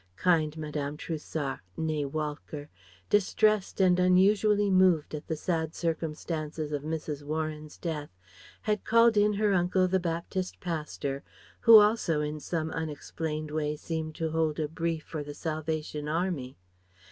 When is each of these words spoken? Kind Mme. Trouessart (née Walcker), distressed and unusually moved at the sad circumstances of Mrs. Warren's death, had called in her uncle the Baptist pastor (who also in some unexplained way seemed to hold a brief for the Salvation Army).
Kind 0.17 0.57
Mme. 0.57 0.97
Trouessart 0.97 1.59
(née 1.77 2.09
Walcker), 2.11 2.69
distressed 3.11 3.79
and 3.79 3.99
unusually 3.99 4.71
moved 4.71 5.13
at 5.13 5.27
the 5.27 5.35
sad 5.35 5.75
circumstances 5.75 6.71
of 6.71 6.81
Mrs. 6.81 7.21
Warren's 7.21 7.77
death, 7.77 8.09
had 8.63 8.83
called 8.83 9.15
in 9.15 9.33
her 9.33 9.53
uncle 9.53 9.87
the 9.87 9.99
Baptist 9.99 10.59
pastor 10.59 11.21
(who 11.59 11.77
also 11.77 12.19
in 12.21 12.39
some 12.39 12.71
unexplained 12.71 13.51
way 13.51 13.75
seemed 13.75 14.15
to 14.15 14.31
hold 14.31 14.59
a 14.59 14.67
brief 14.67 15.03
for 15.03 15.21
the 15.23 15.35
Salvation 15.35 16.07
Army). 16.07 16.57